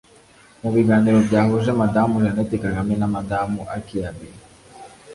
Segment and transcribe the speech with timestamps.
[0.61, 4.29] Mu biganiro byahuje Madamu Jeannette Kagame na Madamu Akie Abe